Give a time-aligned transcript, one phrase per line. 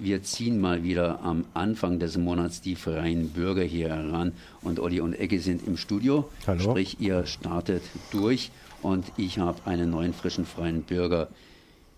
[0.00, 5.00] wir ziehen mal wieder am Anfang des Monats die freien Bürger hier heran und Olli
[5.00, 6.28] und Ecke sind im Studio.
[6.46, 6.60] Hallo.
[6.60, 8.50] Sprich, ihr startet durch
[8.82, 11.28] und ich habe einen neuen frischen freien Bürger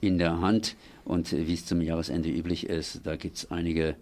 [0.01, 0.75] in der Hand.
[1.05, 3.97] Und wie es zum Jahresende üblich ist, da gibt es einige,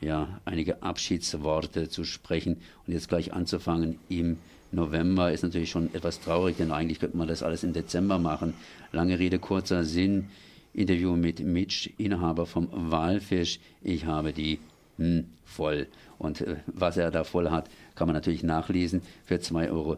[0.00, 2.56] ja, einige Abschiedsworte zu sprechen.
[2.86, 4.38] Und jetzt gleich anzufangen im
[4.70, 8.54] November ist natürlich schon etwas traurig, denn eigentlich könnte man das alles im Dezember machen.
[8.92, 10.28] Lange Rede, kurzer Sinn.
[10.74, 13.60] Interview mit Mitch, Inhaber vom Walfisch.
[13.82, 14.58] Ich habe die
[14.98, 15.86] hm, voll.
[16.18, 19.02] Und äh, was er da voll hat, kann man natürlich nachlesen.
[19.24, 19.96] Für 2,10 Euro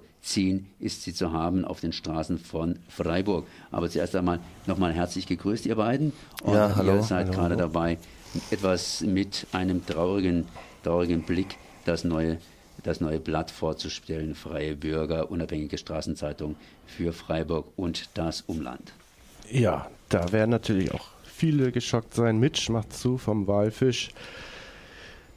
[0.81, 3.47] ist sie zu haben auf den Straßen von Freiburg.
[3.71, 6.13] Aber zuerst einmal nochmal herzlich gegrüßt, ihr beiden.
[6.43, 7.99] Und ja, hallo, ihr seid hallo, gerade dabei,
[8.51, 10.47] etwas mit einem traurigen,
[10.83, 12.39] traurigen Blick das neue
[12.83, 18.93] das neue Blatt vorzustellen, Freie Bürger, unabhängige Straßenzeitung für Freiburg und das Umland.
[19.51, 22.39] Ja, da werden natürlich auch viele geschockt sein.
[22.39, 24.11] Mitch macht zu vom Walfisch.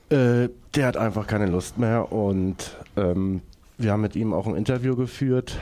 [0.10, 3.42] Äh, der hat einfach keine Lust mehr und ähm,
[3.78, 5.60] wir haben mit ihm auch ein Interview geführt.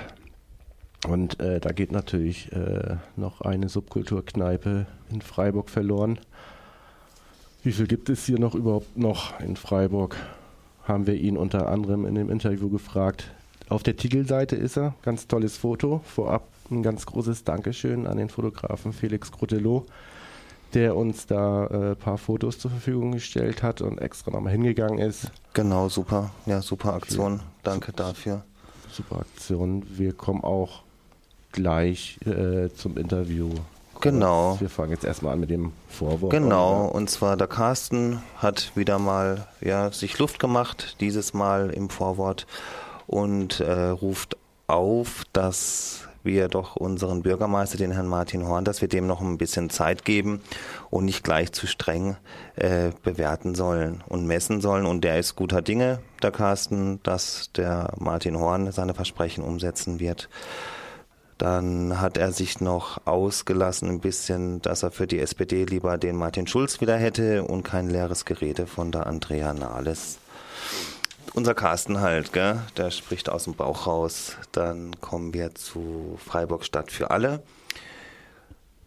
[1.08, 6.20] Und äh, da geht natürlich äh, noch eine Subkulturkneipe in Freiburg verloren.
[7.64, 10.16] Wie viel gibt es hier noch überhaupt noch in Freiburg?
[10.84, 13.32] Haben wir ihn unter anderem in dem Interview gefragt.
[13.70, 16.02] Auf der Titelseite ist er, ganz tolles Foto.
[16.06, 19.86] Vorab ein ganz großes Dankeschön an den Fotografen Felix Grotelot,
[20.74, 25.00] der uns da ein äh, paar Fotos zur Verfügung gestellt hat und extra nochmal hingegangen
[25.00, 25.32] ist.
[25.54, 26.32] Genau, super.
[26.46, 27.42] Ja, super Aktion.
[27.64, 28.44] Danke super, dafür.
[28.92, 29.84] Super Aktion.
[29.90, 30.84] Wir kommen auch
[31.52, 33.50] gleich äh, zum Interview.
[34.02, 34.60] Genau.
[34.60, 36.32] Wir fangen jetzt erstmal an mit dem Vorwort.
[36.32, 41.90] Genau, und zwar der Carsten hat wieder mal ja, sich Luft gemacht, dieses Mal im
[41.90, 42.46] Vorwort
[43.08, 48.88] und äh, ruft auf, dass wir doch unseren Bürgermeister, den Herrn Martin Horn, dass wir
[48.88, 50.42] dem noch ein bisschen Zeit geben
[50.90, 52.18] und nicht gleich zu streng
[52.56, 54.86] äh, bewerten sollen und messen sollen.
[54.86, 60.30] Und der ist guter Dinge, der Carsten, dass der Martin Horn seine Versprechen umsetzen wird.
[61.38, 66.16] Dann hat er sich noch ausgelassen ein bisschen, dass er für die SPD lieber den
[66.16, 70.18] Martin Schulz wieder hätte und kein leeres Gerede von der Andrea Nahles
[71.36, 72.62] unser Carsten halt, gell?
[72.78, 74.38] der spricht aus dem Bauch raus.
[74.52, 77.44] Dann kommen wir zu Freiburg Stadt für alle.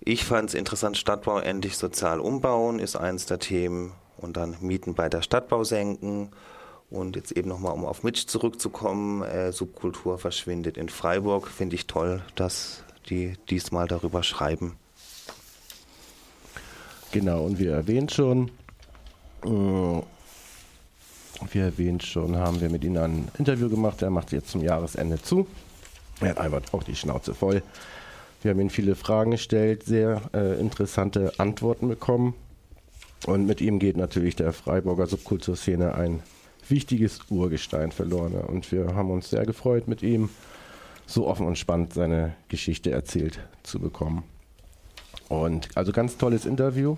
[0.01, 4.95] Ich fand es interessant, Stadtbau endlich sozial umbauen ist eins der Themen und dann Mieten
[4.95, 6.31] bei der Stadtbau senken.
[6.91, 11.49] Und jetzt eben nochmal, um auf Mitch zurückzukommen, äh, Subkultur verschwindet in Freiburg.
[11.49, 14.79] Finde ich toll, dass die diesmal darüber schreiben.
[17.13, 18.51] Genau, und wie erwähnt schon,
[19.45, 20.03] äh,
[21.53, 24.03] wie erwähnt schon, haben wir mit ihm ein Interview gemacht.
[24.03, 25.47] Er macht jetzt zum Jahresende zu.
[26.21, 27.62] Er hat einfach auch die Schnauze voll.
[28.43, 32.34] Wir haben ihm viele Fragen gestellt, sehr äh, interessante Antworten bekommen.
[33.26, 36.22] Und mit ihm geht natürlich der Freiburger Subkulturszene ein
[36.69, 38.34] wichtiges Urgestein verloren.
[38.34, 40.28] Und wir haben uns sehr gefreut, mit ihm
[41.06, 44.22] so offen und spannend seine Geschichte erzählt zu bekommen.
[45.28, 46.97] Und also ganz tolles Interview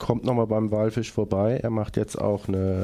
[0.00, 1.60] kommt nochmal beim Walfisch vorbei.
[1.62, 2.82] Er macht jetzt auch eine,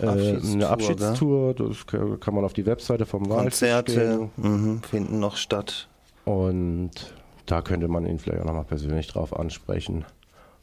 [0.00, 1.54] äh, Abschiedstour, eine Abschiedstour.
[1.54, 5.88] Das kann man auf die Webseite vom Walfisch Konzerte mh, finden noch statt.
[6.26, 6.90] Und
[7.46, 10.04] da könnte man ihn vielleicht auch nochmal persönlich drauf ansprechen,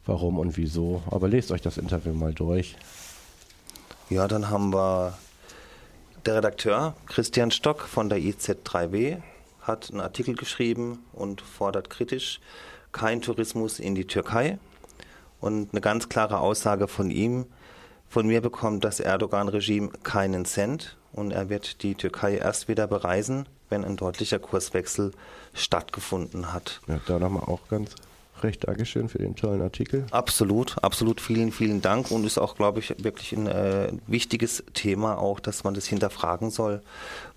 [0.06, 1.02] warum und wieso.
[1.10, 2.76] Aber lest euch das Interview mal durch.
[4.08, 5.14] Ja, dann haben wir
[6.26, 9.18] der Redakteur Christian Stock von der IZ3W
[9.62, 12.40] hat einen Artikel geschrieben und fordert kritisch
[12.92, 14.58] kein Tourismus in die Türkei
[15.40, 17.46] und eine ganz klare Aussage von ihm,
[18.08, 23.46] von mir bekommt das Erdogan-Regime keinen Cent und er wird die Türkei erst wieder bereisen,
[23.68, 25.12] wenn ein deutlicher Kurswechsel
[25.54, 26.80] stattgefunden hat.
[26.88, 27.94] Ja, da nochmal auch ganz
[28.42, 30.06] recht Dankeschön für den tollen Artikel.
[30.10, 35.18] Absolut, absolut vielen, vielen Dank und ist auch, glaube ich, wirklich ein äh, wichtiges Thema
[35.18, 36.82] auch, dass man das hinterfragen soll,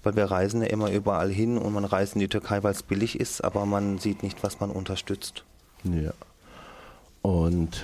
[0.01, 2.83] weil wir reisen ja immer überall hin und man reist in die Türkei, weil es
[2.83, 5.43] billig ist, aber man sieht nicht, was man unterstützt.
[5.83, 6.13] Ja,
[7.23, 7.83] und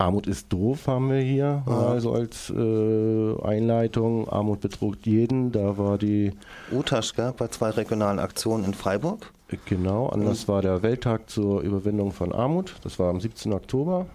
[0.00, 1.86] Armut ist doof haben wir hier, ja.
[1.88, 4.28] also als äh, Einleitung.
[4.30, 5.52] Armut betrug jeden.
[5.52, 6.32] Da war die
[6.72, 9.30] Utaschka bei zwei regionalen Aktionen in Freiburg.
[9.66, 12.76] Genau, anders war der Welttag zur Überwindung von Armut.
[12.82, 13.52] Das war am 17.
[13.52, 14.06] Oktober.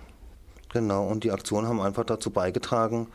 [0.73, 3.07] Genau, und die Aktionen haben einfach dazu beigetragen,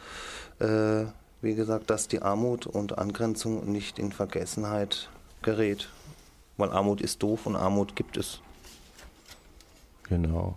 [0.61, 1.06] äh,
[1.43, 5.11] wie gesagt, dass die Armut und Angrenzung nicht in Vergessenheit
[5.43, 5.88] gerät.
[6.56, 8.41] Weil Armut ist doof und Armut gibt es.
[10.05, 10.56] Genau.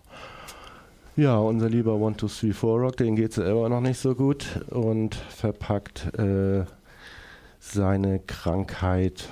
[1.15, 4.15] Ja, unser lieber One, Two, Three, Four Rock, den geht es selber noch nicht so
[4.15, 6.65] gut und verpackt äh,
[7.59, 9.29] seine Krankheit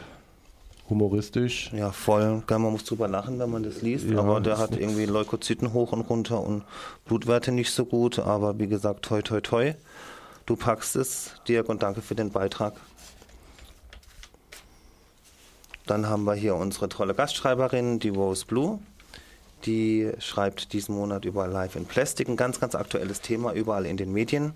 [0.89, 1.71] humoristisch.
[1.73, 2.43] Ja, voll.
[2.47, 4.07] man muss drüber lachen, wenn man das liest.
[4.07, 6.63] Ja, aber der hat irgendwie Leukozyten hoch und runter und
[7.05, 8.19] Blutwerte nicht so gut.
[8.19, 9.73] Aber wie gesagt, toi, toi, toi.
[10.45, 12.75] Du packst es, Dirk, und danke für den Beitrag.
[15.87, 18.79] Dann haben wir hier unsere tolle Gastschreiberin, die Rose Blue.
[19.65, 23.97] Die schreibt diesen Monat über Life in Plastic, ein ganz, ganz aktuelles Thema überall in
[23.97, 24.53] den Medien.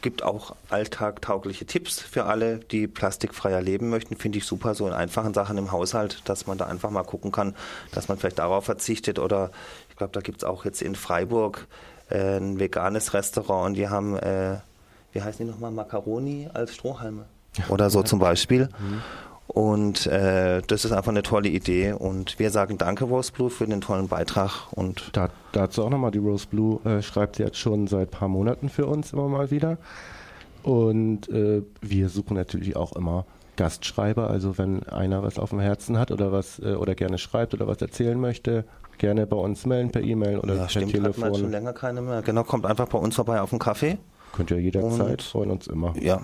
[0.00, 4.16] Gibt auch alltagtaugliche Tipps für alle, die plastikfreier leben möchten.
[4.16, 7.30] Finde ich super, so in einfachen Sachen im Haushalt, dass man da einfach mal gucken
[7.30, 7.54] kann,
[7.92, 9.20] dass man vielleicht darauf verzichtet.
[9.20, 9.52] Oder
[9.90, 11.68] ich glaube, da gibt es auch jetzt in Freiburg
[12.10, 14.56] äh, ein veganes Restaurant und die haben, äh,
[15.12, 17.26] wie heißen die nochmal, Macaroni als Strohhalme.
[17.68, 18.70] Oder so zum Beispiel.
[18.80, 19.02] Mhm.
[19.52, 21.92] Und äh, das ist einfach eine tolle Idee.
[21.92, 24.72] Und wir sagen danke, Rose Blue, für den tollen Beitrag.
[24.72, 28.28] Und da, dazu auch nochmal, die Rose Blue äh, schreibt jetzt schon seit ein paar
[28.28, 29.76] Monaten für uns immer mal wieder.
[30.62, 33.26] Und äh, wir suchen natürlich auch immer
[33.56, 34.30] Gastschreiber.
[34.30, 37.66] Also wenn einer was auf dem Herzen hat oder was äh, oder gerne schreibt oder
[37.66, 38.64] was erzählen möchte,
[38.96, 41.24] gerne bei uns melden per E-Mail oder ja, per stimmt, Telefon.
[41.24, 42.22] Hat schon länger keine mehr.
[42.22, 43.98] Genau, kommt einfach bei uns vorbei auf den Kaffee.
[44.32, 45.92] Könnt ihr jederzeit, freuen uns immer.
[46.00, 46.22] Ja,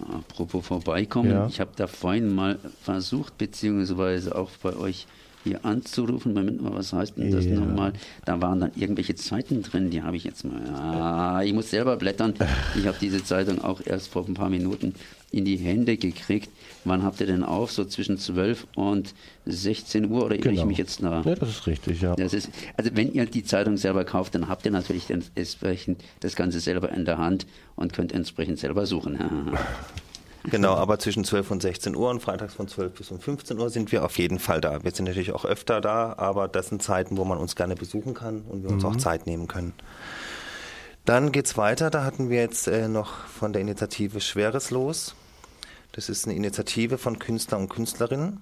[0.00, 1.46] Apropos vorbeikommen, ja.
[1.46, 5.06] ich habe da vorhin mal versucht, beziehungsweise auch bei euch
[5.44, 6.34] hier anzurufen.
[6.34, 7.54] Moment mal, was heißt denn das ja.
[7.54, 7.92] nochmal?
[8.24, 10.60] Da waren dann irgendwelche Zeiten drin, die habe ich jetzt mal.
[10.74, 12.34] Ah, ich muss selber blättern.
[12.76, 14.94] Ich habe diese Zeitung auch erst vor ein paar Minuten
[15.30, 16.48] in die Hände gekriegt.
[16.84, 17.72] Wann habt ihr denn auf?
[17.72, 19.14] So zwischen 12 und
[19.46, 20.60] 16 Uhr oder genau.
[20.60, 21.24] ich mich jetzt nach?
[21.24, 22.14] Ja, das ist richtig, ja.
[22.14, 26.36] Das ist, also wenn ihr die Zeitung selber kauft, dann habt ihr natürlich entsprechend das
[26.36, 29.18] Ganze selber in der Hand und könnt entsprechend selber suchen.
[30.44, 33.70] Genau, aber zwischen 12 und 16 Uhr und freitags von 12 bis um 15 Uhr
[33.70, 34.84] sind wir auf jeden Fall da.
[34.84, 38.12] Wir sind natürlich auch öfter da, aber das sind Zeiten, wo man uns gerne besuchen
[38.12, 38.90] kann und wir uns mhm.
[38.90, 39.72] auch Zeit nehmen können.
[41.06, 41.90] Dann geht's weiter.
[41.90, 45.14] Da hatten wir jetzt äh, noch von der Initiative Schweres los.
[45.92, 48.40] Das ist eine Initiative von Künstler und Künstlerinnen.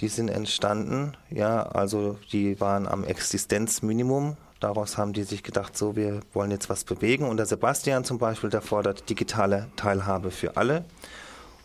[0.00, 4.36] Die sind entstanden, ja, also die waren am Existenzminimum.
[4.60, 7.28] Daraus haben die sich gedacht, so, wir wollen jetzt was bewegen.
[7.28, 10.84] Und der Sebastian zum Beispiel, der fordert digitale Teilhabe für alle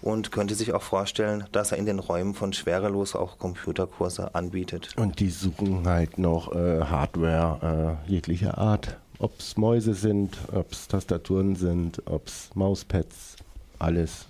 [0.01, 4.89] und könnte sich auch vorstellen, dass er in den Räumen von Schwerelos auch Computerkurse anbietet.
[4.97, 8.97] Und die suchen halt noch äh, Hardware äh, jeglicher Art.
[9.19, 13.35] Ob es Mäuse sind, ob es Tastaturen sind, ob es Mauspads,
[13.77, 14.25] alles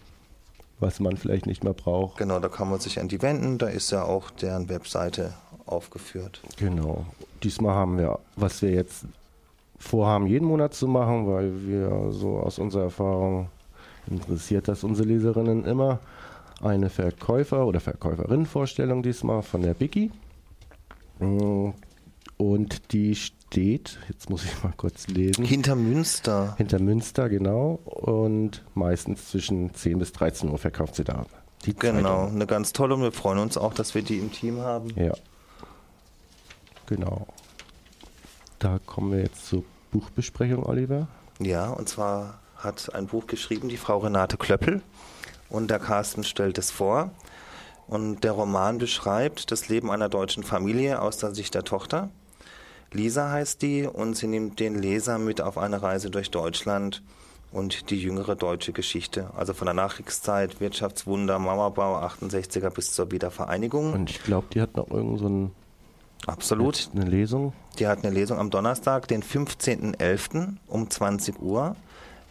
[0.81, 2.17] was man vielleicht nicht mehr braucht.
[2.17, 5.33] Genau, da kann man sich an die wenden, da ist ja auch deren Webseite
[5.65, 6.41] aufgeführt.
[6.57, 7.05] Genau.
[7.43, 9.05] Diesmal haben wir, was wir jetzt
[9.77, 13.49] vorhaben, jeden Monat zu machen, weil wir so aus unserer Erfahrung
[14.07, 15.99] interessiert das unsere Leserinnen immer,
[16.61, 20.11] eine Verkäufer- oder Verkäuferinnenvorstellung diesmal von der Biggie.
[22.37, 25.45] Und die steht, jetzt muss ich mal kurz lesen.
[25.45, 26.55] Hinter Münster.
[26.57, 27.79] Hinter Münster, genau.
[27.85, 31.25] Und meistens zwischen 10 bis 13 Uhr verkauft sie da.
[31.63, 32.35] Genau, Zeitung.
[32.35, 34.89] eine ganz tolle und wir freuen uns auch, dass wir die im Team haben.
[34.95, 35.13] Ja.
[36.91, 37.25] Genau.
[38.59, 41.07] Da kommen wir jetzt zur Buchbesprechung, Oliver.
[41.39, 44.81] Ja, und zwar hat ein Buch geschrieben die Frau Renate Klöppel
[45.49, 47.11] und der Carsten stellt es vor.
[47.87, 52.09] Und der Roman beschreibt das Leben einer deutschen Familie aus der Sicht der Tochter.
[52.91, 57.03] Lisa heißt die und sie nimmt den Leser mit auf eine Reise durch Deutschland
[57.53, 59.29] und die jüngere deutsche Geschichte.
[59.37, 63.93] Also von der Nachkriegszeit, Wirtschaftswunder, Mauerbau, 68er bis zur Wiedervereinigung.
[63.93, 65.27] Und ich glaube, die hat noch irgend so
[66.27, 66.89] Absolut.
[66.93, 67.53] Eine Lesung?
[67.79, 70.55] Die hat eine Lesung am Donnerstag, den 15.11.
[70.67, 71.75] um 20 Uhr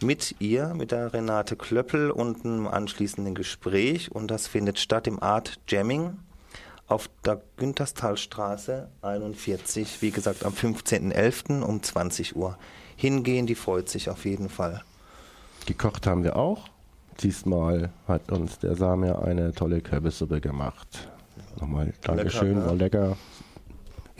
[0.01, 4.11] mit ihr, mit der Renate Klöppel und einem anschließenden Gespräch.
[4.11, 6.17] Und das findet statt im Art Jamming
[6.87, 11.61] auf der Günterstalstraße 41, wie gesagt, am 15.11.
[11.61, 12.57] um 20 Uhr.
[12.95, 14.83] Hingehen, die freut sich auf jeden Fall.
[15.65, 16.67] Gekocht haben wir auch.
[17.21, 21.09] Diesmal hat uns der Samir eine tolle Kürbissuppe gemacht.
[21.59, 23.17] Nochmal Dankeschön, lecker, war lecker.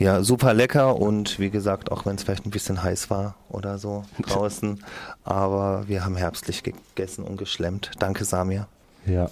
[0.02, 3.78] Ja, super lecker und wie gesagt, auch wenn es vielleicht ein bisschen heiß war oder
[3.78, 4.82] so draußen,
[5.22, 7.92] aber wir haben herbstlich gegessen und geschlemmt.
[8.00, 8.66] Danke, Samir.
[9.06, 9.30] Ja,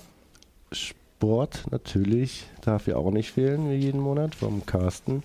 [0.70, 5.24] Sport natürlich darf ja auch nicht fehlen, wie jeden Monat, vom Carsten.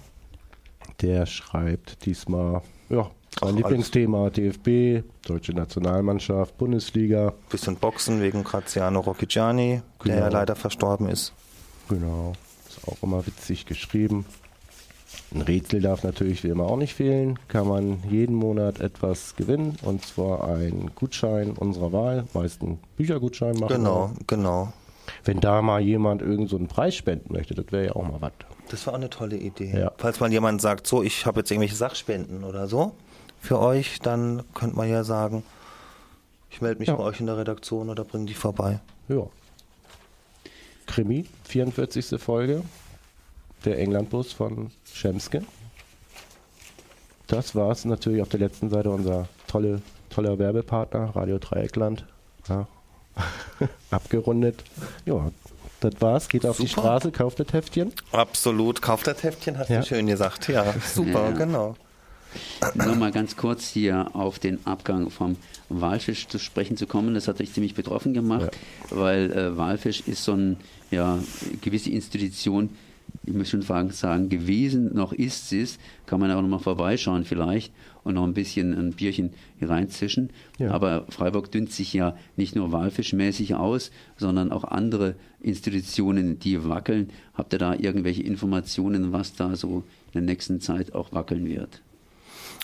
[1.01, 3.11] Der schreibt diesmal, ja,
[3.41, 4.31] Ach, Lieblingsthema.
[4.31, 7.33] DFB, Deutsche Nationalmannschaft, Bundesliga.
[7.51, 10.15] Bisschen Boxen wegen Graziano Rocchigiani, genau.
[10.15, 11.33] der ja leider verstorben ist.
[11.87, 12.33] Genau,
[12.67, 14.25] ist auch immer witzig geschrieben.
[15.33, 17.39] Ein Rätsel darf natürlich wie immer auch nicht fehlen.
[17.47, 22.61] Kann man jeden Monat etwas gewinnen und zwar einen Gutschein unserer Wahl, meist
[22.97, 23.75] Büchergutschein machen.
[23.75, 24.25] Genau, wir.
[24.27, 24.73] genau.
[25.23, 28.21] Wenn da mal jemand irgend so einen Preis spenden möchte, das wäre ja auch mal
[28.21, 28.31] was.
[28.69, 29.77] Das war auch eine tolle Idee.
[29.77, 29.91] Ja.
[29.97, 32.93] Falls mal jemand sagt, so, ich habe jetzt irgendwelche Sachspenden oder so
[33.39, 35.43] für euch, dann könnte man ja sagen,
[36.49, 36.95] ich melde mich ja.
[36.95, 38.79] bei euch in der Redaktion oder bringe die vorbei.
[39.07, 39.27] Ja.
[40.87, 42.19] Krimi, 44.
[42.19, 42.63] Folge,
[43.65, 45.43] der Englandbus von Schemske.
[47.27, 52.05] Das war es natürlich auf der letzten Seite unser tolle, toller Werbepartner, Radio Dreieckland.
[52.47, 52.67] Ja.
[53.91, 54.63] Abgerundet.
[55.05, 55.31] Ja,
[55.79, 56.27] das war's.
[56.27, 56.67] Geht auf die.
[56.67, 57.93] Straße, kauft das Heftchen.
[58.11, 58.81] Absolut.
[58.81, 59.79] Kauft das Heftchen, hast Ja.
[59.81, 60.47] du schön gesagt.
[60.49, 61.31] Ja, super, Ja.
[61.31, 61.75] genau.
[62.73, 65.37] Nur mal ganz kurz hier auf den Abgang vom
[65.69, 67.13] Walfisch zu sprechen zu kommen.
[67.13, 68.49] Das hat euch ziemlich betroffen gemacht,
[68.89, 70.57] weil äh, Walfisch ist so eine
[70.91, 71.17] ja,
[71.61, 72.71] gewisse Institution,
[73.25, 75.79] ich muss schon sagen, sagen, gewesen, noch ist sie es.
[76.05, 80.29] Kann man auch noch mal vorbeischauen vielleicht und noch ein bisschen ein Bierchen hier reinzischen.
[80.59, 80.71] Ja.
[80.71, 87.09] Aber Freiburg dünnt sich ja nicht nur walfischmäßig aus, sondern auch andere Institutionen, die wackeln.
[87.33, 91.81] Habt ihr da irgendwelche Informationen, was da so in der nächsten Zeit auch wackeln wird?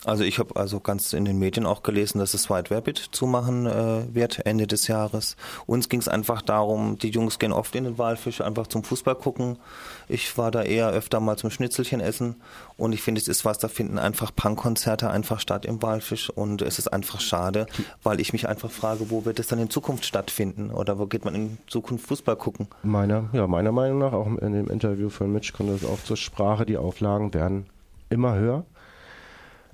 [0.04, 3.68] Also ich habe also ganz in den Medien auch gelesen, dass es White Rabbit zumachen
[3.68, 5.36] äh, wird Ende des Jahres.
[5.68, 9.14] Uns ging es einfach darum, die Jungs gehen oft in den Walfisch einfach zum Fußball
[9.14, 9.58] gucken.
[10.08, 12.36] Ich war da eher öfter mal zum Schnitzelchen essen
[12.78, 16.64] und ich finde, es ist was, da finden einfach Punkkonzerte einfach statt im Walfisch und
[16.64, 17.68] es ist einfach schade,
[18.02, 21.26] weil ich mich einfach frage, wo wird es dann in Zukunft stattfinden oder wo geht
[21.26, 22.68] man in Zukunft Fußball gucken?
[22.82, 26.18] Meiner, ja, meiner Meinung nach, auch in dem Interview von Mitch kommt das auch zur
[26.18, 27.68] Sprache, die Auflagen werden
[28.10, 28.66] immer höher.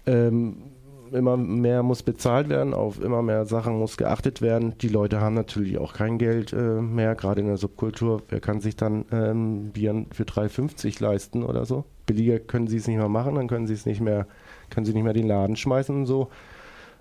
[0.08, 0.72] Ähm,
[1.12, 4.78] immer mehr muss bezahlt werden, auf immer mehr Sachen muss geachtet werden.
[4.80, 8.22] Die Leute haben natürlich auch kein Geld äh, mehr, gerade in der Subkultur.
[8.30, 11.86] Wer kann sich dann ähm, Bier für 3,50 leisten oder so?
[12.06, 14.28] Billiger können sie es nicht mehr machen, dann können sie es nicht mehr,
[14.70, 16.30] können sie nicht mehr den Laden schmeißen und so.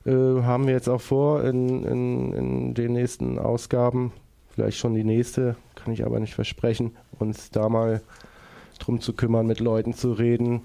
[0.05, 4.13] Äh, haben wir jetzt auch vor, in, in, in den nächsten Ausgaben,
[4.51, 8.03] vielleicht schon die nächste, kann ich aber nicht versprechen, uns da mal
[8.79, 10.63] drum zu kümmern, mit Leuten zu reden,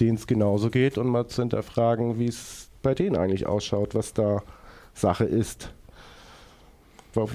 [0.00, 4.12] denen es genauso geht und mal zu hinterfragen, wie es bei denen eigentlich ausschaut, was
[4.12, 4.42] da
[4.94, 5.70] Sache ist.
[7.12, 7.28] Wo,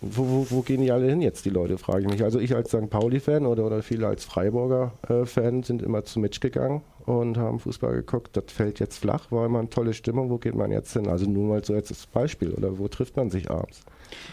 [0.00, 2.22] wo, wo, gehen die alle hin jetzt, die Leute, frage ich mich.
[2.22, 2.90] Also ich als St.
[2.90, 8.36] Pauli-Fan oder, oder viele als Freiburger-Fan sind immer zu Mitch gegangen und haben Fußball geguckt.
[8.36, 10.30] Das fällt jetzt flach, war immer eine tolle Stimmung.
[10.30, 11.08] Wo geht man jetzt hin?
[11.08, 12.52] Also nur mal so als Beispiel.
[12.52, 13.82] Oder wo trifft man sich abends?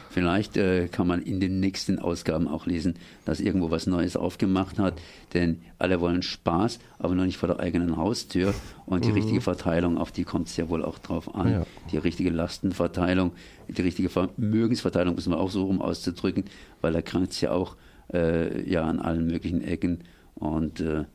[0.10, 2.96] Vielleicht äh, kann man in den nächsten Ausgaben auch lesen,
[3.26, 4.96] dass irgendwo was Neues aufgemacht hat,
[5.34, 8.54] denn alle wollen Spaß, aber noch nicht vor der eigenen Haustür.
[8.86, 11.52] Und die richtige Verteilung, auf die kommt es ja wohl auch drauf an.
[11.52, 11.66] Ja.
[11.92, 13.32] Die richtige Lastenverteilung,
[13.70, 16.44] die richtige Vermögensverteilung, müssen wir auch so rum auszudrücken,
[16.82, 17.78] weil da krankt es ja auch
[18.14, 20.00] äh, ja, an allen möglichen Ecken.
[20.36, 21.06] Und äh,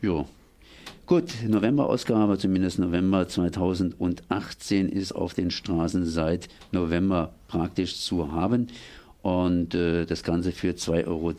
[0.00, 0.24] ja,
[1.06, 8.68] Gut, November-Ausgabe, zumindest November 2018, ist auf den Straßen seit November praktisch zu haben.
[9.20, 11.34] Und äh, das Ganze für 2,10 Euro.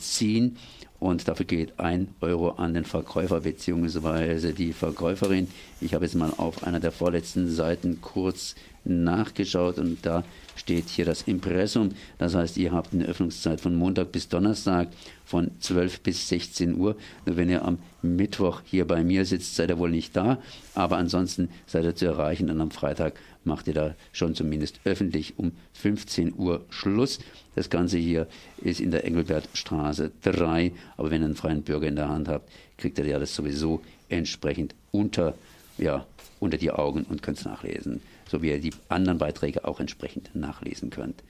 [0.99, 4.53] Und dafür geht ein Euro an den Verkäufer bzw.
[4.53, 5.49] die Verkäuferin.
[5.81, 10.23] Ich habe jetzt mal auf einer der vorletzten Seiten kurz nachgeschaut und da
[10.55, 11.89] steht hier das Impressum.
[12.17, 14.89] Das heißt, ihr habt eine Öffnungszeit von Montag bis Donnerstag
[15.25, 16.95] von 12 bis 16 Uhr.
[17.25, 20.39] Nur wenn ihr am Mittwoch hier bei mir sitzt, seid ihr wohl nicht da.
[20.75, 23.13] Aber ansonsten seid ihr zu erreichen und am Freitag
[23.43, 27.19] macht ihr da schon zumindest öffentlich um 15 Uhr Schluss.
[27.55, 28.27] Das Ganze hier
[28.61, 30.71] ist in der Engelbertstraße 3.
[30.97, 33.81] Aber wenn ihr einen freien Bürger in der Hand habt, kriegt ihr ja das sowieso
[34.09, 35.35] entsprechend unter,
[35.77, 36.05] ja,
[36.39, 38.01] unter die Augen und könnt es nachlesen.
[38.33, 41.23] So wie ihr die anderen Beiträge auch entsprechend nachlesen könnt.